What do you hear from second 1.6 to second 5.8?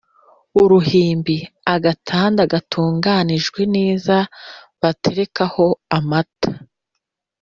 agatanda gatunganije neza baterekaho